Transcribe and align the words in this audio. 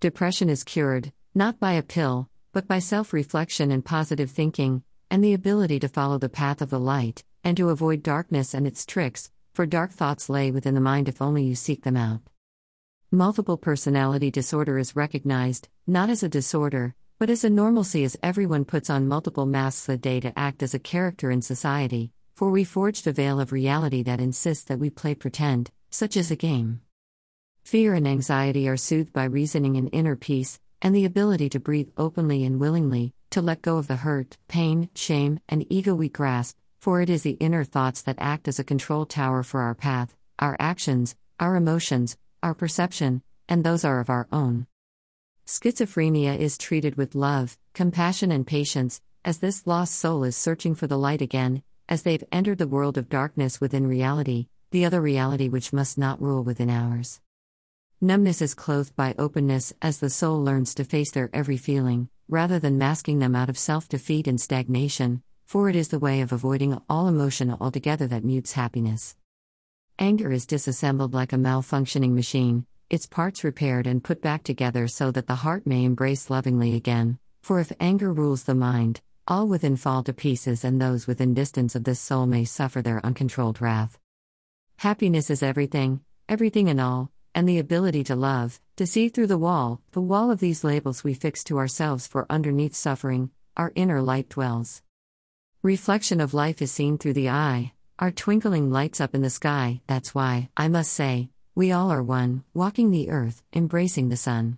Depression 0.00 0.48
is 0.48 0.62
cured, 0.62 1.12
not 1.34 1.58
by 1.58 1.72
a 1.72 1.82
pill, 1.82 2.28
but 2.52 2.68
by 2.68 2.78
self 2.78 3.12
reflection 3.12 3.72
and 3.72 3.84
positive 3.84 4.30
thinking, 4.30 4.84
and 5.10 5.24
the 5.24 5.34
ability 5.34 5.80
to 5.80 5.88
follow 5.88 6.18
the 6.18 6.28
path 6.28 6.62
of 6.62 6.70
the 6.70 6.78
light, 6.78 7.24
and 7.42 7.56
to 7.56 7.70
avoid 7.70 8.04
darkness 8.04 8.54
and 8.54 8.64
its 8.64 8.86
tricks, 8.86 9.32
for 9.52 9.66
dark 9.66 9.90
thoughts 9.90 10.28
lay 10.28 10.52
within 10.52 10.76
the 10.76 10.80
mind 10.80 11.08
if 11.08 11.20
only 11.20 11.42
you 11.42 11.56
seek 11.56 11.82
them 11.82 11.96
out. 11.96 12.20
Multiple 13.10 13.56
personality 13.56 14.30
disorder 14.30 14.78
is 14.78 14.94
recognized, 14.94 15.68
not 15.84 16.10
as 16.10 16.22
a 16.22 16.28
disorder, 16.28 16.94
but 17.18 17.28
as 17.28 17.42
a 17.42 17.50
normalcy 17.50 18.04
as 18.04 18.16
everyone 18.22 18.64
puts 18.64 18.88
on 18.88 19.08
multiple 19.08 19.46
masks 19.46 19.88
a 19.88 19.96
day 19.96 20.20
to 20.20 20.38
act 20.38 20.62
as 20.62 20.74
a 20.74 20.78
character 20.78 21.28
in 21.28 21.42
society, 21.42 22.12
for 22.36 22.50
we 22.50 22.62
forged 22.62 23.08
a 23.08 23.12
veil 23.12 23.40
of 23.40 23.50
reality 23.50 24.04
that 24.04 24.20
insists 24.20 24.62
that 24.62 24.78
we 24.78 24.90
play 24.90 25.16
pretend, 25.16 25.72
such 25.90 26.16
as 26.16 26.30
a 26.30 26.36
game. 26.36 26.82
Fear 27.68 27.92
and 27.92 28.08
anxiety 28.08 28.66
are 28.66 28.78
soothed 28.78 29.12
by 29.12 29.24
reasoning 29.24 29.76
and 29.76 29.90
inner 29.92 30.16
peace, 30.16 30.58
and 30.80 30.94
the 30.94 31.04
ability 31.04 31.50
to 31.50 31.60
breathe 31.60 31.90
openly 31.98 32.42
and 32.42 32.58
willingly, 32.58 33.12
to 33.28 33.42
let 33.42 33.60
go 33.60 33.76
of 33.76 33.88
the 33.88 33.96
hurt, 33.96 34.38
pain, 34.48 34.88
shame, 34.94 35.38
and 35.50 35.70
ego 35.70 35.94
we 35.94 36.08
grasp, 36.08 36.56
for 36.80 37.02
it 37.02 37.10
is 37.10 37.24
the 37.24 37.36
inner 37.40 37.64
thoughts 37.64 38.00
that 38.00 38.16
act 38.18 38.48
as 38.48 38.58
a 38.58 38.64
control 38.64 39.04
tower 39.04 39.42
for 39.42 39.60
our 39.60 39.74
path, 39.74 40.16
our 40.38 40.56
actions, 40.58 41.14
our 41.38 41.56
emotions, 41.56 42.16
our 42.42 42.54
perception, 42.54 43.20
and 43.50 43.64
those 43.64 43.84
are 43.84 44.00
of 44.00 44.08
our 44.08 44.26
own. 44.32 44.66
Schizophrenia 45.46 46.38
is 46.38 46.56
treated 46.56 46.96
with 46.96 47.14
love, 47.14 47.58
compassion, 47.74 48.32
and 48.32 48.46
patience, 48.46 49.02
as 49.26 49.40
this 49.40 49.66
lost 49.66 49.94
soul 49.94 50.24
is 50.24 50.34
searching 50.34 50.74
for 50.74 50.86
the 50.86 50.96
light 50.96 51.20
again, 51.20 51.62
as 51.86 52.02
they've 52.02 52.24
entered 52.32 52.56
the 52.56 52.66
world 52.66 52.96
of 52.96 53.10
darkness 53.10 53.60
within 53.60 53.86
reality, 53.86 54.46
the 54.70 54.86
other 54.86 55.02
reality 55.02 55.50
which 55.50 55.74
must 55.74 55.98
not 55.98 56.22
rule 56.22 56.42
within 56.42 56.70
ours. 56.70 57.20
Numbness 58.00 58.40
is 58.40 58.54
clothed 58.54 58.94
by 58.94 59.12
openness 59.18 59.72
as 59.82 59.98
the 59.98 60.08
soul 60.08 60.40
learns 60.40 60.72
to 60.76 60.84
face 60.84 61.10
their 61.10 61.28
every 61.32 61.56
feeling, 61.56 62.08
rather 62.28 62.60
than 62.60 62.78
masking 62.78 63.18
them 63.18 63.34
out 63.34 63.48
of 63.48 63.58
self 63.58 63.88
defeat 63.88 64.28
and 64.28 64.40
stagnation, 64.40 65.20
for 65.46 65.68
it 65.68 65.74
is 65.74 65.88
the 65.88 65.98
way 65.98 66.20
of 66.20 66.30
avoiding 66.30 66.80
all 66.88 67.08
emotion 67.08 67.56
altogether 67.60 68.06
that 68.06 68.22
mutes 68.22 68.52
happiness. 68.52 69.16
Anger 69.98 70.30
is 70.30 70.46
disassembled 70.46 71.12
like 71.12 71.32
a 71.32 71.36
malfunctioning 71.36 72.12
machine, 72.12 72.66
its 72.88 73.04
parts 73.04 73.42
repaired 73.42 73.88
and 73.88 74.04
put 74.04 74.22
back 74.22 74.44
together 74.44 74.86
so 74.86 75.10
that 75.10 75.26
the 75.26 75.34
heart 75.34 75.66
may 75.66 75.82
embrace 75.82 76.30
lovingly 76.30 76.76
again. 76.76 77.18
For 77.42 77.58
if 77.58 77.72
anger 77.80 78.12
rules 78.12 78.44
the 78.44 78.54
mind, 78.54 79.00
all 79.26 79.48
within 79.48 79.74
fall 79.74 80.04
to 80.04 80.12
pieces, 80.12 80.62
and 80.62 80.80
those 80.80 81.08
within 81.08 81.34
distance 81.34 81.74
of 81.74 81.82
this 81.82 81.98
soul 81.98 82.26
may 82.26 82.44
suffer 82.44 82.80
their 82.80 83.04
uncontrolled 83.04 83.60
wrath. 83.60 83.98
Happiness 84.76 85.30
is 85.30 85.42
everything, 85.42 86.00
everything 86.28 86.68
and 86.68 86.80
all, 86.80 87.10
and 87.38 87.48
the 87.48 87.60
ability 87.60 88.02
to 88.02 88.16
love, 88.16 88.60
to 88.74 88.84
see 88.84 89.08
through 89.08 89.28
the 89.28 89.38
wall, 89.38 89.80
the 89.92 90.00
wall 90.00 90.32
of 90.32 90.40
these 90.40 90.64
labels 90.64 91.04
we 91.04 91.14
fix 91.14 91.44
to 91.44 91.56
ourselves, 91.56 92.04
for 92.04 92.26
underneath 92.28 92.74
suffering, 92.74 93.30
our 93.56 93.70
inner 93.76 94.02
light 94.02 94.28
dwells. 94.28 94.82
Reflection 95.62 96.20
of 96.20 96.34
life 96.34 96.60
is 96.60 96.72
seen 96.72 96.98
through 96.98 97.12
the 97.12 97.28
eye, 97.28 97.74
our 98.00 98.10
twinkling 98.10 98.72
lights 98.72 99.00
up 99.00 99.14
in 99.14 99.22
the 99.22 99.30
sky, 99.30 99.80
that's 99.86 100.16
why, 100.16 100.48
I 100.56 100.66
must 100.66 100.92
say, 100.92 101.28
we 101.54 101.70
all 101.70 101.92
are 101.92 102.02
one, 102.02 102.42
walking 102.54 102.90
the 102.90 103.08
earth, 103.08 103.40
embracing 103.54 104.08
the 104.08 104.16
sun. 104.16 104.56